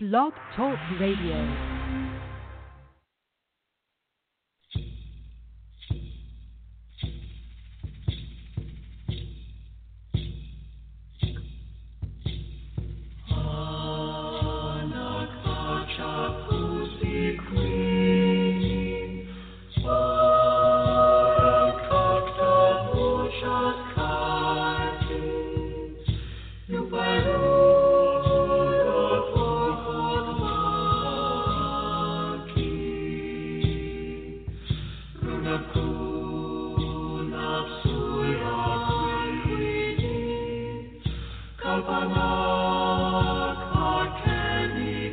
[0.00, 1.77] Blog Talk Radio.
[44.66, 45.07] You.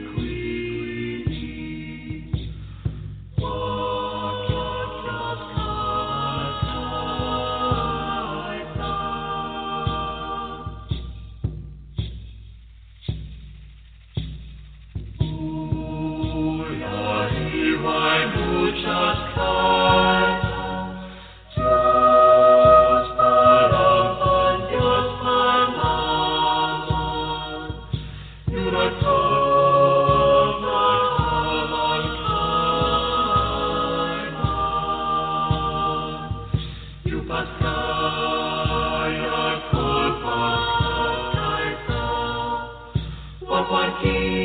[43.86, 44.45] Lord Jesus.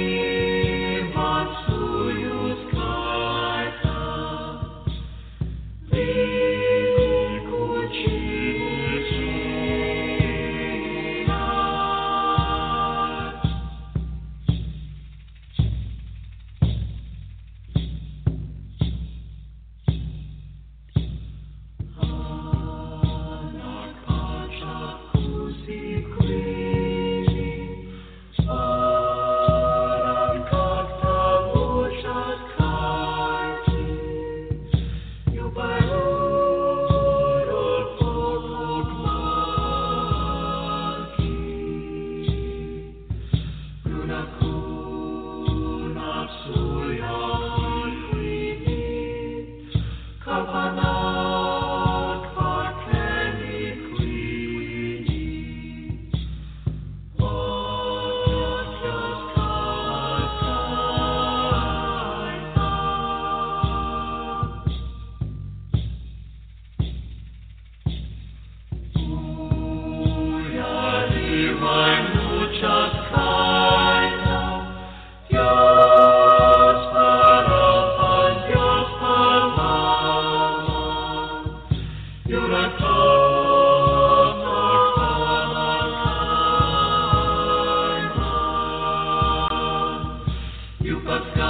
[91.11, 91.50] Good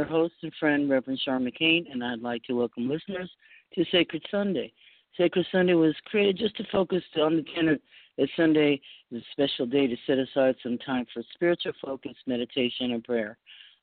[0.00, 3.30] your host and friend, Reverend Sean McCain, and I'd like to welcome listeners
[3.74, 4.72] to Sacred Sunday.
[5.18, 7.82] Sacred Sunday was created just to focus on the tenet
[8.16, 8.80] that Sunday
[9.12, 13.36] is a special day to set aside some time for spiritual focus, meditation, and prayer.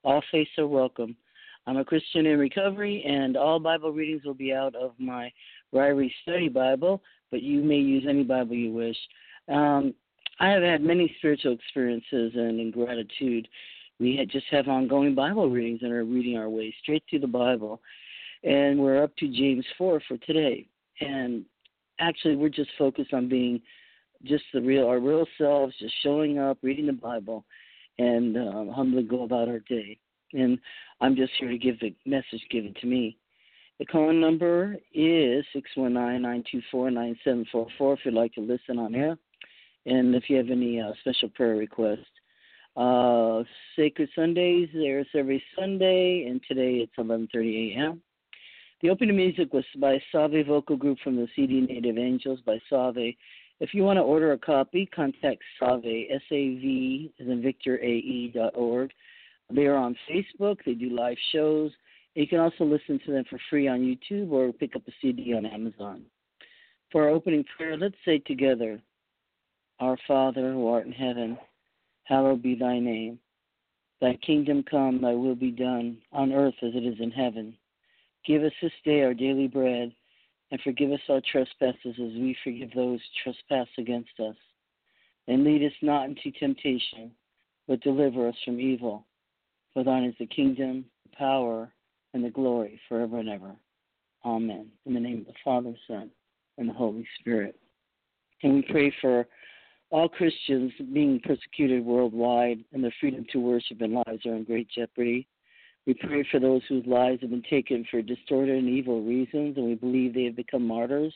[0.04, 1.16] All faiths are welcome.
[1.68, 5.32] I'm a Christian in recovery, and all Bible readings will be out of my
[5.72, 8.98] Ryrie Study Bible, but you may use any Bible you wish.
[9.50, 9.94] Um,
[10.40, 13.48] I have had many spiritual experiences, and in gratitude,
[14.00, 17.82] we just have ongoing Bible readings and are reading our way straight through the Bible.
[18.44, 20.68] And we're up to James 4 for today.
[21.02, 21.46] And
[22.00, 23.62] actually, we're just focused on being
[24.24, 27.46] just the real, our real selves, just showing up, reading the Bible,
[27.98, 29.98] and uh, humbly go about our day.
[30.34, 30.60] And
[31.02, 33.18] I'm just here to give the message given to me.
[33.80, 35.46] The call number is
[35.78, 39.18] 619-924-9744 if you'd like to listen on air.
[39.86, 42.06] And if you have any uh, special prayer requests,
[42.78, 43.44] uh,
[43.76, 48.02] Sacred Sundays, there's every Sunday, and today it's 11:30 a.m.
[48.82, 53.18] The opening music was by SAVAE Vocal Group from the CD Native Angels by SAVAE.
[53.60, 58.56] If you want to order a copy, contact SAVAE, S-A-V, as in Victor A-E dot
[58.56, 58.92] org.
[59.50, 60.58] They are on Facebook.
[60.64, 61.72] They do live shows.
[62.14, 65.34] You can also listen to them for free on YouTube or pick up a CD
[65.34, 66.04] on Amazon.
[66.92, 68.80] For our opening prayer, let's say together,
[69.80, 71.38] Our Father who art in heaven
[72.08, 73.20] hallowed be thy name.
[74.00, 77.56] Thy kingdom come, thy will be done, on earth as it is in heaven.
[78.26, 79.92] Give us this day our daily bread,
[80.52, 84.36] and forgive us our trespasses as we forgive those who trespass against us.
[85.28, 87.12] And lead us not into temptation,
[87.68, 89.06] but deliver us from evil.
[89.74, 91.74] For thine is the kingdom, the power,
[92.14, 93.56] and the glory forever and ever.
[94.24, 94.68] Amen.
[94.86, 96.10] In the name of the Father, Son,
[96.58, 97.60] and the Holy Spirit.
[98.44, 99.28] And we pray for
[99.90, 104.68] all Christians being persecuted worldwide and their freedom to worship and lives are in great
[104.70, 105.28] jeopardy.
[105.86, 109.66] We pray for those whose lives have been taken for distorted and evil reasons, and
[109.66, 111.14] we believe they have become martyrs.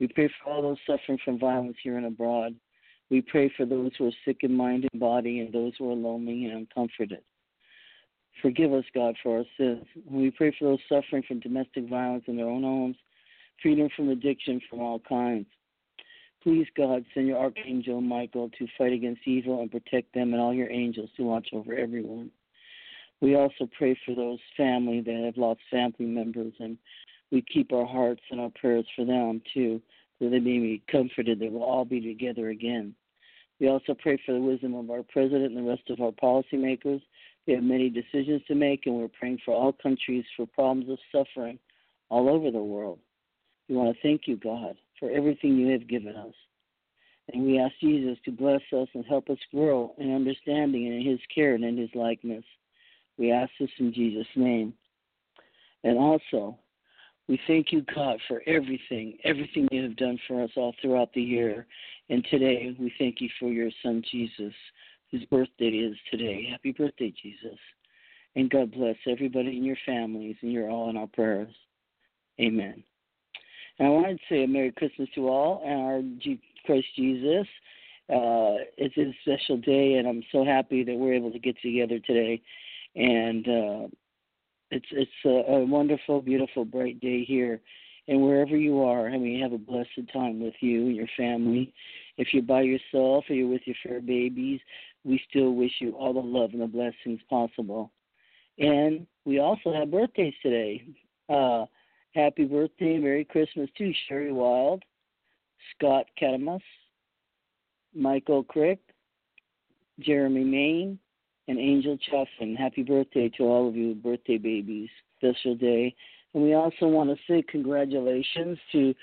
[0.00, 2.54] We pray for all those suffering from violence here and abroad.
[3.10, 5.94] We pray for those who are sick in mind and body and those who are
[5.94, 7.22] lonely and uncomforted.
[8.40, 9.84] Forgive us, God, for our sins.
[10.06, 12.96] We pray for those suffering from domestic violence in their own homes,
[13.60, 15.46] freedom from addiction from all kinds.
[16.42, 20.54] Please, God, send your archangel Michael to fight against evil and protect them and all
[20.54, 22.30] your angels to watch over everyone.
[23.20, 26.78] We also pray for those family that have lost family members, and
[27.32, 29.82] we keep our hearts and our prayers for them too,
[30.20, 32.94] that they may be comforted that we'll all be together again.
[33.58, 37.02] We also pray for the wisdom of our president and the rest of our policymakers.
[37.46, 40.98] We have many decisions to make, and we're praying for all countries for problems of
[41.10, 41.58] suffering
[42.08, 43.00] all over the world.
[43.68, 46.34] We want to thank you, God, for everything you have given us.
[47.32, 51.06] And we ask Jesus to bless us and help us grow in understanding and in
[51.06, 52.44] his care and in his likeness.
[53.18, 54.72] We ask this in Jesus' name.
[55.84, 56.58] And also,
[57.28, 61.22] we thank you, God, for everything, everything you have done for us all throughout the
[61.22, 61.66] year.
[62.08, 64.54] And today, we thank you for your son, Jesus,
[65.10, 66.48] whose birthday is today.
[66.50, 67.58] Happy birthday, Jesus.
[68.34, 71.52] And God bless everybody in your families, and you're all in our prayers.
[72.40, 72.82] Amen.
[73.78, 77.46] And I wanted to say a Merry Christmas to all and our Christ Jesus.
[78.10, 81.98] Uh, it's a special day, and I'm so happy that we're able to get together
[82.00, 82.40] today.
[82.96, 83.88] And uh,
[84.70, 87.60] it's it's a, a wonderful, beautiful, bright day here.
[88.08, 91.72] And wherever you are, I mean, have a blessed time with you and your family.
[92.16, 94.60] If you're by yourself or you're with your fair babies,
[95.04, 97.92] we still wish you all the love and the blessings possible.
[98.58, 100.84] And we also have birthdays today.
[101.28, 101.66] Uh,
[102.14, 104.82] Happy birthday, Merry Christmas to Sherry Wild,
[105.76, 106.60] Scott Katamus,
[107.94, 108.80] Michael Crick,
[110.00, 110.98] Jeremy Main,
[111.48, 112.56] and Angel Chuffin.
[112.56, 114.88] Happy birthday to all of you, birthday babies.
[115.18, 115.94] Special day.
[116.34, 118.94] And we also want to say congratulations to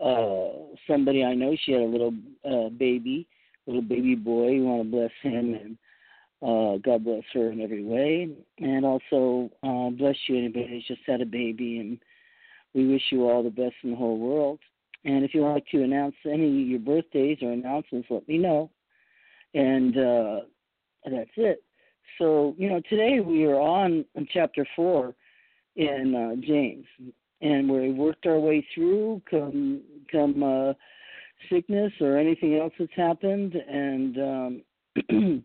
[0.00, 0.48] uh,
[0.86, 1.56] somebody I know.
[1.64, 2.14] She had a little
[2.44, 3.26] uh, baby,
[3.66, 4.52] little baby boy.
[4.52, 5.78] We want to bless him and
[6.42, 8.30] uh, God bless her in every way.
[8.58, 11.98] And also uh, bless you, anybody who's just had a baby and
[12.74, 14.58] we wish you all the best in the whole world.
[15.04, 18.70] And if you'd like to announce any of your birthdays or announcements, let me know.
[19.54, 20.40] And uh,
[21.04, 21.62] that's it.
[22.18, 25.14] So, you know, today we are on, on chapter four
[25.76, 26.84] in uh, James,
[27.40, 29.80] and we worked our way through come
[30.10, 30.72] come uh,
[31.48, 34.62] sickness or anything else that's happened, and um,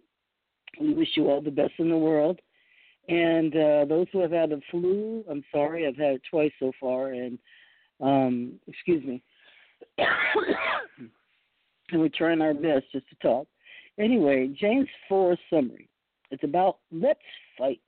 [0.81, 2.39] we wish you all the best in the world.
[3.07, 6.71] And uh, those who have had the flu, I'm sorry, I've had it twice so
[6.79, 7.37] far, and
[8.01, 9.21] um, excuse me.
[9.97, 13.47] and we're trying our best just to talk.
[13.99, 15.87] Anyway, James 4 summary.
[16.31, 17.19] It's about let's
[17.57, 17.79] fight.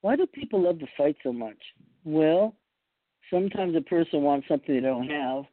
[0.00, 1.58] Why do people love to fight so much?
[2.04, 2.54] Well,
[3.30, 5.44] sometimes a person wants something they don't have,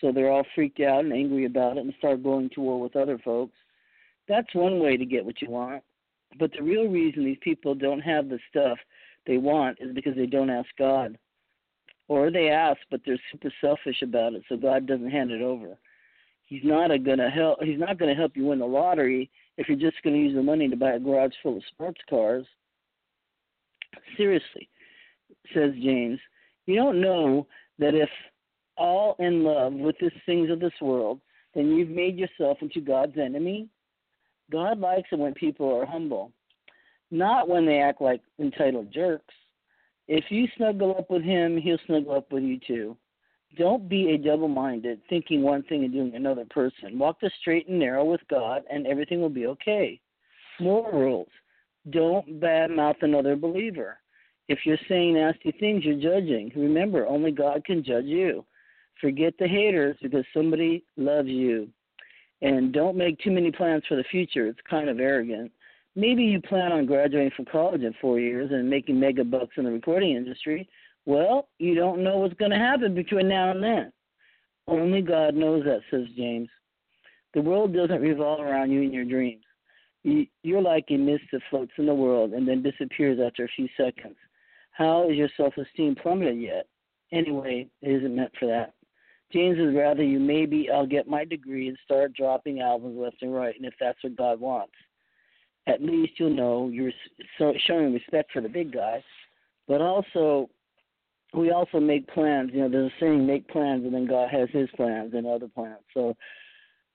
[0.00, 2.96] so they're all freaked out and angry about it and start going to war with
[2.96, 3.56] other folks.
[4.28, 5.82] That's one way to get what you want.
[6.38, 8.78] But the real reason these people don't have the stuff
[9.26, 11.18] they want is because they don't ask God.
[12.08, 15.78] Or they ask, but they're super selfish about it, so God doesn't hand it over.
[16.46, 17.62] He's not gonna help.
[17.62, 20.68] He's not gonna help you win the lottery if you're just gonna use the money
[20.68, 22.44] to buy a garage full of sports cars.
[24.16, 24.68] Seriously,
[25.54, 26.18] says James,
[26.66, 27.46] you don't know
[27.78, 28.08] that if
[28.76, 31.20] all in love with the things of this world,
[31.54, 33.68] then you've made yourself into God's enemy.
[34.50, 36.32] God likes it when people are humble,
[37.10, 39.34] not when they act like entitled jerks.
[40.08, 42.96] If you snuggle up with him, he'll snuggle up with you too.
[43.56, 46.98] Don't be a double minded, thinking one thing and doing another person.
[46.98, 50.00] Walk the straight and narrow with God, and everything will be okay.
[50.60, 51.28] More rules.
[51.90, 53.98] Don't badmouth another believer.
[54.48, 56.52] If you're saying nasty things, you're judging.
[56.54, 58.44] Remember, only God can judge you.
[59.00, 61.68] Forget the haters because somebody loves you
[62.42, 64.46] and don't make too many plans for the future.
[64.46, 65.52] It's kind of arrogant.
[65.96, 69.64] Maybe you plan on graduating from college in four years and making mega bucks in
[69.64, 70.68] the recording industry.
[71.04, 73.92] Well, you don't know what's going to happen between now and then.
[74.66, 76.48] Only God knows that, says James.
[77.34, 79.44] The world doesn't revolve around you and your dreams.
[80.02, 83.68] You're like a mist that floats in the world and then disappears after a few
[83.76, 84.16] seconds.
[84.72, 86.66] How is your self esteem plummeted yet?
[87.12, 88.74] Anyway, it isn't meant for that.
[89.32, 93.34] James is rather you maybe I'll get my degree and start dropping albums left and
[93.34, 94.72] right, and if that's what God wants,
[95.66, 96.92] at least you'll know you're
[97.66, 99.02] showing respect for the big guy.
[99.68, 100.50] But also,
[101.32, 102.50] we also make plans.
[102.52, 105.48] You know, there's a saying: make plans, and then God has His plans and other
[105.48, 105.82] plans.
[105.94, 106.16] So,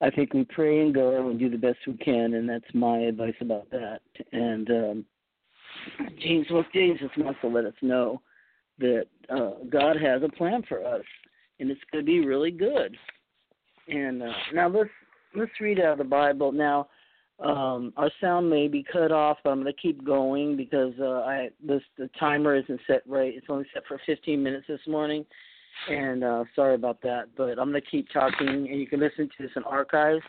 [0.01, 2.97] I think we pray and go and do the best we can, and that's my
[2.97, 4.01] advice about that.
[4.33, 5.05] And um,
[6.21, 8.21] James, well, James just wants to let us know
[8.79, 11.05] that uh, God has a plan for us
[11.59, 12.95] and it's going to be really good.
[13.87, 14.89] And uh, now let's
[15.35, 16.51] let's read out of the Bible.
[16.51, 16.87] Now,
[17.39, 21.21] um, our sound may be cut off, but I'm going to keep going because uh,
[21.21, 23.33] I this the timer isn't set right.
[23.35, 25.25] It's only set for 15 minutes this morning,
[25.89, 27.25] and uh, sorry about that.
[27.35, 30.23] But I'm going to keep talking, and you can listen to this in archives.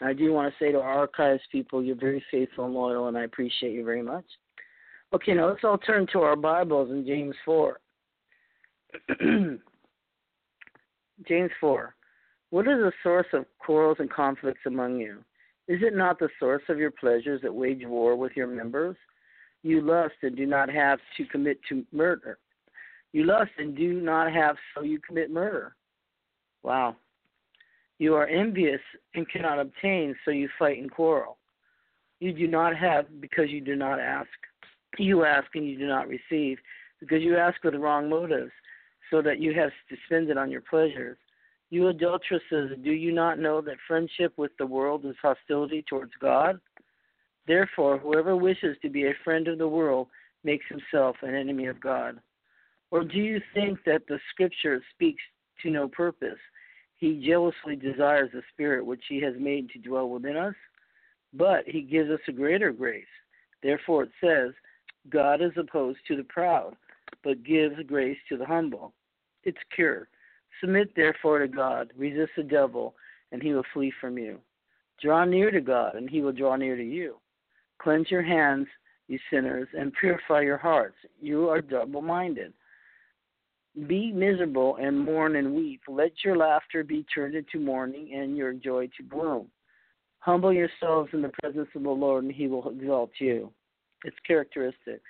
[0.00, 3.08] And I do want to say to our archives people, you're very faithful and loyal,
[3.08, 4.24] and I appreciate you very much.
[5.12, 7.78] Okay, now let's all turn to our Bibles in James 4.
[11.28, 11.94] James 4.
[12.50, 15.18] What is the source of quarrels and conflicts among you?
[15.66, 18.96] Is it not the source of your pleasures that wage war with your members?
[19.62, 22.38] You lust and do not have to commit to murder.
[23.12, 25.74] You lust and do not have, so you commit murder.
[26.62, 26.96] Wow.
[27.98, 28.80] You are envious
[29.14, 31.38] and cannot obtain, so you fight and quarrel.
[32.20, 34.28] You do not have because you do not ask.
[34.98, 36.58] You ask and you do not receive
[37.00, 38.52] because you ask with the wrong motives
[39.10, 41.16] so that you have to spend it on your pleasures.
[41.70, 46.60] You adulteresses, do you not know that friendship with the world is hostility towards God?
[47.46, 50.08] Therefore, whoever wishes to be a friend of the world
[50.44, 52.20] makes himself an enemy of God.
[52.90, 55.22] Or do you think that the Scripture speaks
[55.62, 56.38] to no purpose?
[56.98, 60.54] He jealously desires the Spirit which He has made to dwell within us,
[61.32, 63.04] but He gives us a greater grace.
[63.62, 64.52] Therefore, it says,
[65.10, 66.76] God is opposed to the proud,
[67.24, 68.92] but gives grace to the humble.
[69.42, 70.08] Its cure.
[70.60, 72.94] Submit therefore to God, resist the devil,
[73.32, 74.38] and he will flee from you.
[75.02, 77.16] Draw near to God, and he will draw near to you.
[77.82, 78.68] Cleanse your hands,
[79.08, 80.96] you sinners, and purify your hearts.
[81.20, 82.52] You are double minded.
[83.88, 85.80] Be miserable and mourn and weep.
[85.88, 89.48] Let your laughter be turned into mourning and your joy to gloom.
[90.20, 93.52] Humble yourselves in the presence of the Lord, and he will exalt you.
[94.04, 95.02] Its characteristics.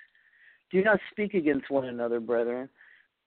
[0.71, 2.69] Do not speak against one another, brethren.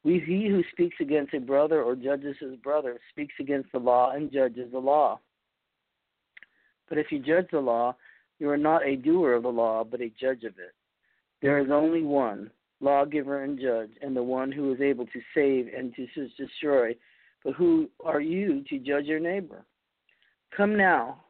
[0.04, 4.12] We, he who speaks against a brother or judges his brother speaks against the law
[4.12, 5.20] and judges the law.
[6.88, 7.96] But if you judge the law,
[8.38, 10.74] you are not a doer of the law, but a judge of it.
[11.42, 15.68] There is only one, lawgiver and judge, and the one who is able to save
[15.76, 16.94] and to destroy.
[17.44, 19.64] But who are you to judge your neighbor?
[20.56, 21.24] Come now,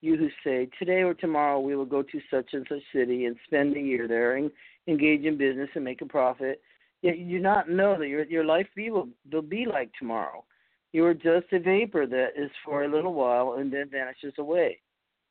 [0.00, 3.36] you who say, Today or tomorrow we will go to such and such city and
[3.46, 4.50] spend a year there and
[4.90, 6.60] engage in business and make a profit.
[7.02, 10.44] Yet you do not know that your your life will, will be like tomorrow.
[10.92, 14.78] You are just a vapor that is for a little while and then vanishes away.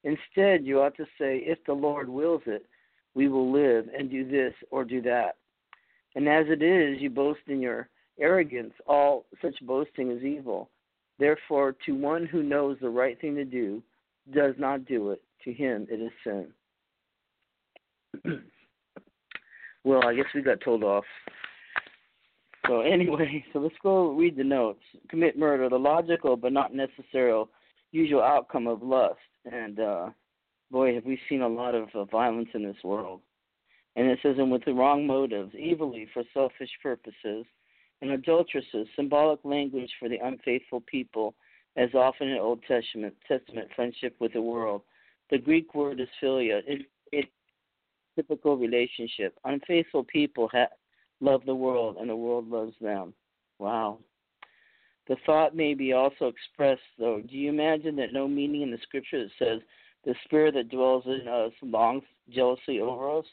[0.03, 2.65] Instead, you ought to say, If the Lord wills it,
[3.13, 5.35] we will live and do this or do that.
[6.15, 7.89] And as it is, you boast in your
[8.19, 8.73] arrogance.
[8.87, 10.69] All such boasting is evil.
[11.19, 13.83] Therefore, to one who knows the right thing to do,
[14.33, 16.47] does not do it, to him it is sin.
[19.83, 21.05] well, I guess we got told off.
[22.67, 24.83] So anyway, so let's go read the notes.
[25.09, 27.43] Commit murder, the logical but not necessary
[27.91, 29.19] usual outcome of lust.
[29.51, 30.09] And uh,
[30.71, 33.21] boy, have we seen a lot of uh, violence in this world.
[33.95, 37.45] And it says, and with the wrong motives, evilly for selfish purposes,
[38.01, 41.35] and adulteresses, symbolic language for the unfaithful people
[41.75, 44.83] as often in Old Testament Testament friendship with the world.
[45.31, 46.61] The Greek word is philia.
[48.15, 49.37] Typical relationship.
[49.45, 50.67] Unfaithful people ha-
[51.21, 53.13] love the world, and the world loves them.
[53.59, 53.99] Wow.
[55.07, 57.21] The thought may be also expressed, though.
[57.21, 59.61] Do you imagine that no meaning in the scripture that says,
[60.05, 63.25] the spirit that dwells in us longs jealously over us?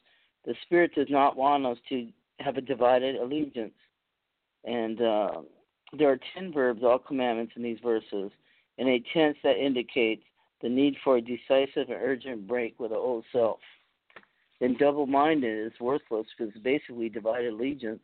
[0.46, 2.08] The spirit does not want us to
[2.40, 3.74] have a divided allegiance.
[4.64, 5.30] And uh,
[5.96, 8.30] there are 10 verbs, all commandments in these verses,
[8.78, 10.22] and a tense that indicates
[10.62, 13.58] the need for a decisive and urgent break with the old self.
[14.60, 18.02] Then double minded is worthless because basically divided allegiance,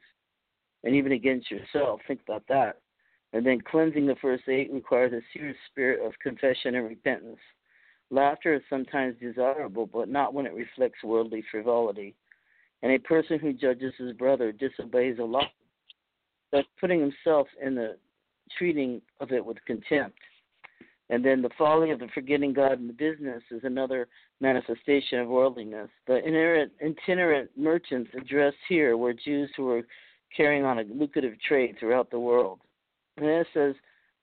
[0.85, 2.01] and even against yourself.
[2.07, 2.81] Think about that.
[3.33, 7.39] And then cleansing the first eight requires a serious spirit of confession and repentance.
[8.11, 12.15] Laughter is sometimes desirable, but not when it reflects worldly frivolity.
[12.83, 15.49] And a person who judges his brother disobeys a law
[16.53, 17.97] but putting himself in the
[18.57, 20.19] treating of it with contempt.
[21.13, 24.09] And then the folly of the forgetting God in the business is another
[24.41, 25.91] manifestation of worldliness.
[26.07, 26.23] The
[26.83, 29.83] itinerant, merchants addressed here were Jews who were
[30.35, 32.61] carrying on a lucrative trade throughout the world.
[33.19, 33.75] And it says,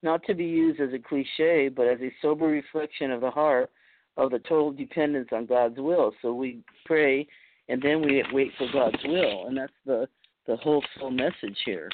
[0.02, 3.70] not to be used as a cliche, but as a sober reflection of the heart
[4.18, 6.12] of the total dependence on God's will.
[6.24, 7.28] So we pray
[7.68, 10.08] and then we wait for God's will, and that's the
[10.48, 11.92] the whole full message here.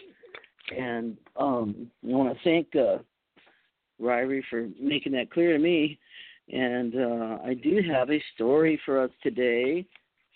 [0.73, 2.99] And um, I want to thank uh,
[4.01, 5.99] Ryrie for making that clear to me.
[6.51, 9.85] And uh, I do have a story for us today.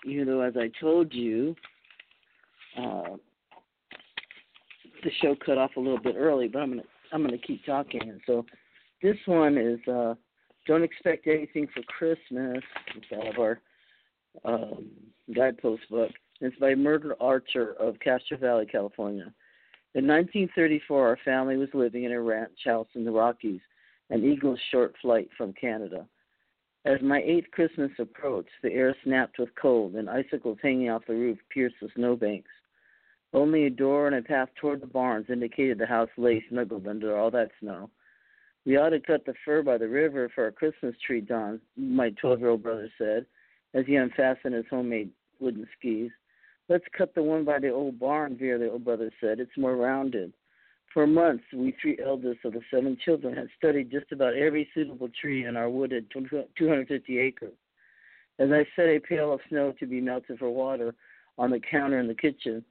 [0.05, 1.55] You know, as I told you,
[2.77, 3.17] uh,
[5.03, 8.19] the show cut off a little bit early, but I'm gonna I'm gonna keep talking.
[8.25, 8.45] So
[9.01, 10.15] this one is uh,
[10.67, 12.63] don't expect anything for Christmas.
[12.95, 13.61] It's out of our
[14.45, 14.87] um,
[15.35, 16.11] guidepost book.
[16.41, 19.33] It's by Myrtle Archer of Castro Valley, California.
[19.95, 23.61] In 1934, our family was living in a ranch house in the Rockies,
[24.11, 26.05] an eagle's short flight from Canada.
[26.85, 31.13] As my eighth Christmas approached, the air snapped with cold, and icicles hanging off the
[31.13, 32.51] roof pierced the snowbanks.
[33.33, 37.17] Only a door and a path toward the barns indicated the house lay snuggled under
[37.17, 37.89] all that snow.
[38.65, 42.11] We ought to cut the fir by the river for our Christmas tree, Don, my
[42.11, 43.25] 12 year old brother said,
[43.73, 46.11] as he unfastened his homemade wooden skis.
[46.69, 49.39] Let's cut the one by the old barn, Veer, the old brother said.
[49.39, 50.33] It's more rounded.
[50.93, 55.09] For months, we three eldest of the seven children had studied just about every suitable
[55.19, 57.53] tree in our wooded 250 acres.
[58.37, 60.93] As I set a pail of snow to be melted for water
[61.39, 62.63] on the counter in the kitchen,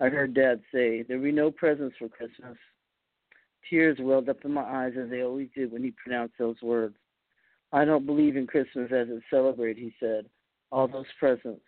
[0.00, 2.58] I heard Dad say, There'll be no presents for Christmas.
[3.68, 6.94] Tears welled up in my eyes as they always did when he pronounced those words.
[7.72, 10.26] I don't believe in Christmas as it's celebrated, he said.
[10.70, 11.62] All those presents.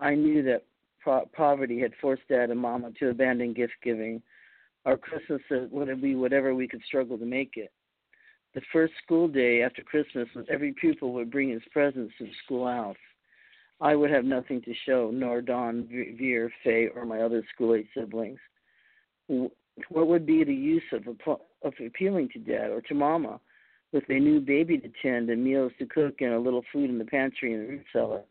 [0.00, 0.64] I knew that
[1.02, 4.22] pro- poverty had forced Dad and Mama to abandon gift giving.
[4.84, 7.72] Our Christmas would be whatever we could struggle to make it.
[8.54, 12.96] The first school day after Christmas, every pupil would bring his presents to the schoolhouse.
[13.80, 18.38] I would have nothing to show, nor Don, Veer, Faye, or my other school-age siblings.
[19.26, 21.06] What would be the use of,
[21.62, 23.40] of appealing to Dad or to Mama
[23.92, 26.98] with a new baby to tend and meals to cook and a little food in
[26.98, 28.22] the pantry and root cellar?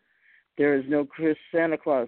[0.57, 2.07] There is no Chris Santa Claus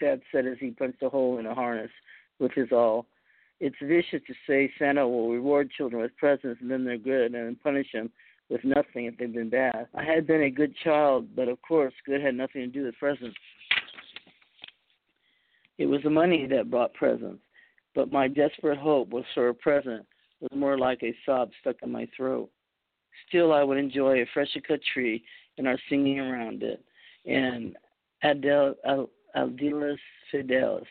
[0.00, 1.90] Dad said as he punched a hole in a harness
[2.38, 3.06] with his awl.
[3.60, 7.62] It's vicious to say Santa will reward children with presents and then they're good and
[7.62, 8.10] punish them
[8.50, 9.86] with nothing if they've been bad.
[9.94, 12.96] I had been a good child, but of course, good had nothing to do with
[12.98, 13.36] presents.
[15.78, 17.42] It was the money that brought presents,
[17.94, 20.06] but my desperate hope was for a present
[20.40, 22.50] was more like a sob stuck in my throat.
[23.28, 25.24] Still, I would enjoy a freshly cut tree
[25.56, 26.84] and our singing around it,
[27.24, 27.76] and
[28.24, 28.74] Adel,
[29.36, 29.98] Adelus
[30.32, 30.86] Fidelis,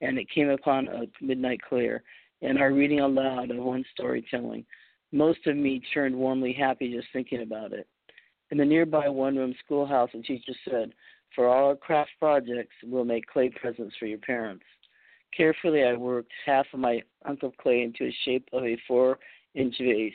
[0.00, 2.02] and it came upon a midnight clear,
[2.40, 4.64] and our reading aloud of one storytelling.
[5.12, 7.86] Most of me turned warmly happy just thinking about it.
[8.50, 10.92] In the nearby one room schoolhouse, the teacher said,
[11.34, 14.64] For all our craft projects, we'll make clay presents for your parents.
[15.36, 19.18] Carefully, I worked half of my hunk of clay into a shape of a four
[19.54, 20.12] inch vase.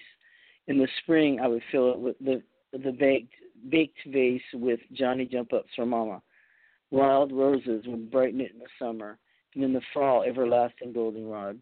[0.67, 2.41] In the spring, I would fill it with the,
[2.73, 3.33] the baked,
[3.69, 6.21] baked vase with Johnny Jump Ups for Mama.
[6.91, 9.17] Wild roses would brighten it in the summer,
[9.53, 11.59] and in the fall, everlasting goldenrod.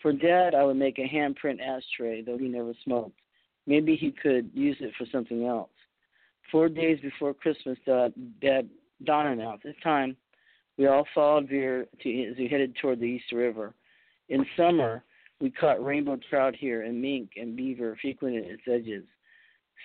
[0.00, 3.18] For Dad, I would make a handprint ashtray, though he never smoked.
[3.66, 5.70] Maybe he could use it for something else.
[6.50, 8.68] Four days before Christmas, Dad, Dad
[9.04, 10.16] Don announced, it's time.
[10.76, 13.74] We all followed Veer to, as we headed toward the East River.
[14.28, 15.04] In summer,
[15.40, 19.04] we caught rainbow trout here, and mink and beaver frequented its edges.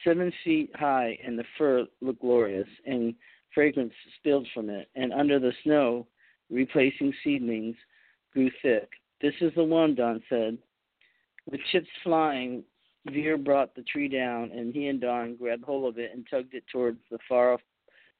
[0.04, 3.14] Seven feet high, and the fir looked glorious, and
[3.56, 6.06] fragrance spilled from it, and under the snow,
[6.52, 7.76] replacing seedlings,
[8.32, 8.90] grew thick.
[9.22, 10.60] This is the one, Don said.
[11.50, 12.64] With chips flying,
[13.08, 16.54] Veer brought the tree down, and he and Don grabbed hold of it and tugged
[16.54, 17.62] it towards the far off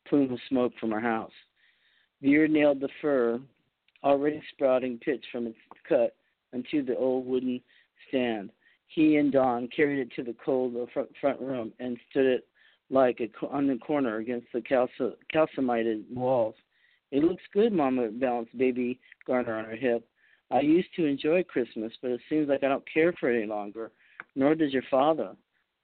[0.08, 1.32] plume of smoke from our house.
[2.22, 3.40] Veer nailed the fir,
[4.04, 6.16] already sprouting pitch from its cut,
[6.54, 7.60] onto the old wooden
[8.08, 8.52] stand.
[8.88, 10.76] He and Don carried it to the cold
[11.20, 12.48] front room and stood it
[12.90, 14.90] like a, on the corner against the calc-
[15.32, 16.56] calcimated walls.
[17.12, 20.08] It looks good, Mama balanced baby Garner on her hip.
[20.52, 23.48] I used to enjoy Christmas, but it seems like I don't care for it any
[23.48, 23.92] longer,
[24.36, 25.36] nor does your father.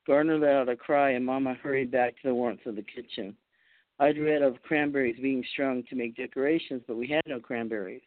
[0.05, 3.35] Garner let out a cry, and Mama hurried back to the warmth of the kitchen.
[3.99, 8.01] I'd read of cranberries being strung to make decorations, but we had no cranberries.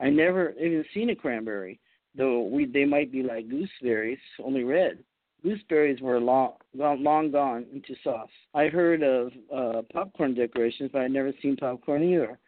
[0.00, 1.78] I never even seen a cranberry,
[2.16, 4.98] though we they might be like gooseberries, only red.
[5.42, 8.28] Gooseberries were long, long gone into sauce.
[8.54, 12.38] I heard of uh, popcorn decorations, but I'd never seen popcorn either.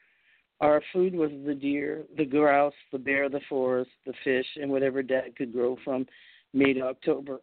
[0.60, 5.02] Our food was the deer, the grouse, the bear, the forest, the fish, and whatever
[5.02, 6.06] Dad could grow from
[6.52, 7.40] May to October.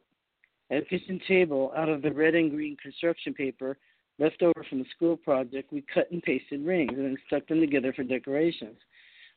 [0.70, 3.78] and kitchen table out of the red and green construction paper
[4.20, 7.60] left over from the school project, we cut and pasted rings and then stuck them
[7.60, 8.78] together for decorations.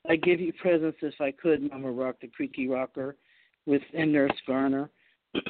[0.08, 3.16] I'd give you presents if I could, Mama rocked the creaky rocker
[3.66, 4.90] with and Nurse Garner.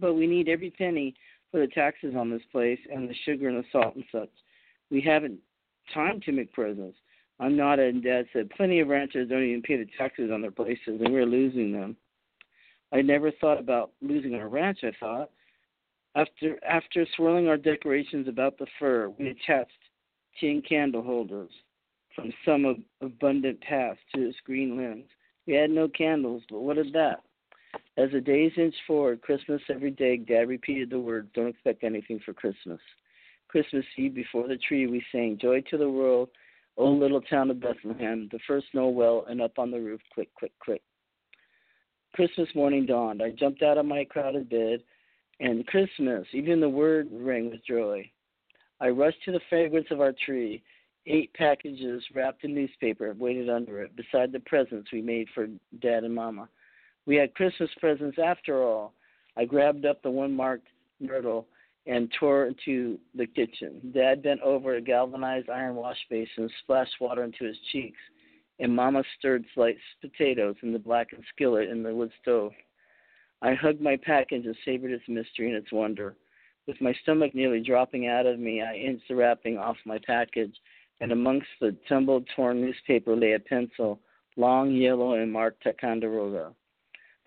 [0.00, 1.14] but we need every penny
[1.50, 4.30] for the taxes on this place and the sugar and the salt and such.
[4.90, 5.38] We haven't
[5.92, 6.98] time to make presents.
[7.38, 10.50] I'm not, and Dad said plenty of ranchers don't even pay the taxes on their
[10.50, 11.96] places, and we're losing them.
[12.92, 14.78] I never thought about losing our ranch.
[14.82, 15.30] I thought
[16.14, 19.72] after after swirling our decorations about the fir, we attached
[20.40, 21.50] tin candle holders
[22.14, 25.04] from some abundant past to its green limbs.
[25.46, 27.20] We had no candles, but what of that?
[27.96, 32.20] As the days inched forward, Christmas every day, Dad repeated the words, Don't expect anything
[32.24, 32.80] for Christmas.
[33.48, 36.28] Christmas Eve, before the tree, we sang, Joy to the world,
[36.76, 40.52] O little town of Bethlehem, the first Noel, and up on the roof, quick, quick,
[40.60, 40.82] quick.
[42.14, 43.22] Christmas morning dawned.
[43.22, 44.82] I jumped out of my crowded bed,
[45.40, 48.10] and Christmas, even the word rang with joy.
[48.80, 50.62] I rushed to the fragrance of our tree.
[51.06, 55.46] Eight packages wrapped in newspaper waited under it, beside the presents we made for
[55.80, 56.48] Dad and Mama.
[57.06, 58.92] We had Christmas presents after all.
[59.36, 60.66] I grabbed up the one marked
[61.00, 61.46] Myrtle
[61.86, 63.92] and tore into the kitchen.
[63.94, 67.98] Dad bent over a galvanized iron wash basin, splashed water into his cheeks,
[68.58, 72.52] and Mama stirred sliced potatoes in the blackened skillet in the wood stove.
[73.40, 76.16] I hugged my package and savored its mystery and its wonder.
[76.66, 80.56] With my stomach nearly dropping out of me, I inched the wrapping off my package,
[81.00, 84.00] and amongst the tumbled, torn newspaper lay a pencil,
[84.36, 86.52] long, yellow, and marked Ticonderoga.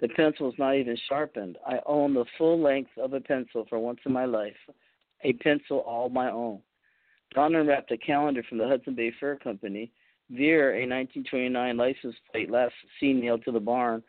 [0.02, 1.58] The pencil is not even sharpened.
[1.68, 4.56] I own the full length of a pencil for once in my life,
[5.24, 6.60] a pencil all my own.
[7.36, 9.92] Don unwrapped a calendar from the Hudson Bay Fur Company.
[10.32, 14.04] Veer, a 1929 license plate last seen nailed to the barn.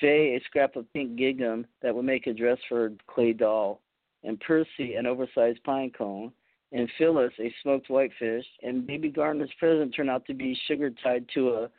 [0.00, 3.80] Faye, a scrap of pink gingham that would make a dress for a clay doll.
[4.24, 6.32] And Percy, an oversized pine cone.
[6.72, 8.44] And Phyllis, a smoked whitefish.
[8.62, 11.70] And baby Gardner's present turned out to be sugar tied to a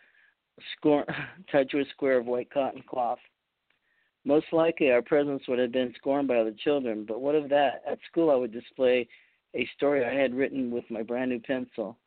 [0.75, 1.06] score,
[1.52, 3.19] tied to a square of white cotton cloth.
[4.25, 7.82] Most likely, our presents would have been scorned by other children, but what of that?
[7.88, 9.08] At school, I would display
[9.55, 11.97] a story I had written with my brand new pencil.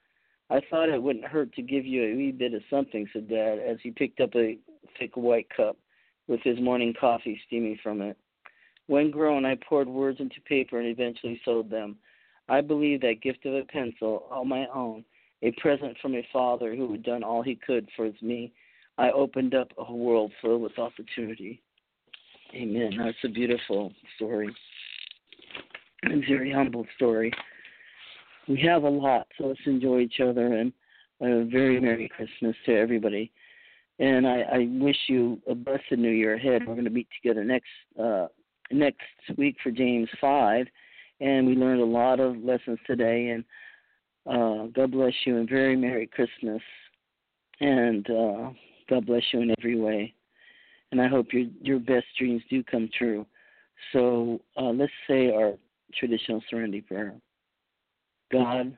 [0.51, 3.59] I thought it wouldn't hurt to give you a wee bit of something, said Dad,
[3.59, 4.59] as he picked up a
[4.98, 5.79] thick white cup
[6.29, 8.18] with his morning coffee steaming from it.
[8.87, 11.96] When grown, I poured words into paper and eventually sold them.
[12.48, 15.05] I believe that gift of a pencil, all my own,
[15.40, 18.53] a present from a father who had done all he could for me.
[18.98, 21.62] I opened up a world filled with opportunity.
[22.55, 22.93] Amen.
[22.99, 24.55] That's a beautiful story.
[26.05, 27.33] A very humble story.
[28.49, 30.73] We have a lot, so let's enjoy each other and
[31.21, 33.33] a very Merry Christmas to everybody.
[33.99, 36.67] And I, I wish you a blessed New Year ahead.
[36.67, 37.69] We're going to meet together next
[38.01, 38.27] uh,
[38.71, 39.01] next
[39.38, 40.67] week for James five,
[41.21, 43.29] and we learned a lot of lessons today.
[43.29, 43.45] And
[44.27, 46.62] uh, God bless you and very Merry Christmas.
[47.61, 48.51] And uh,
[48.91, 50.15] God bless you in every way.
[50.92, 53.26] And I hope your your best dreams do come true.
[53.92, 55.55] So uh, let's say our
[55.98, 57.14] traditional serenity prayer.
[58.31, 58.76] God,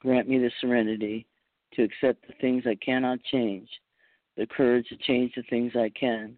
[0.00, 1.26] grant me the serenity
[1.74, 3.68] to accept the things I cannot change,
[4.36, 6.36] the courage to change the things I can,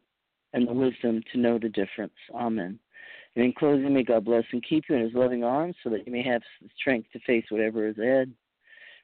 [0.52, 2.12] and the wisdom to know the difference.
[2.34, 2.78] Amen.
[3.34, 6.06] And in closing, may God bless and keep you in his loving arms so that
[6.06, 6.42] you may have
[6.78, 8.32] strength to face whatever is ahead.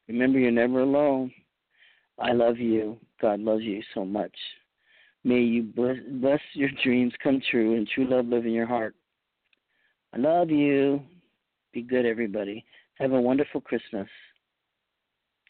[0.07, 1.33] Remember, you're never alone.
[2.19, 2.99] I love you.
[3.21, 4.35] God loves you so much.
[5.23, 8.95] May you bless, bless your dreams come true and true love live in your heart.
[10.15, 11.03] I love you.
[11.73, 12.65] Be good, everybody.
[12.95, 14.09] Have a wonderful Christmas.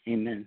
[0.07, 0.39] Amen.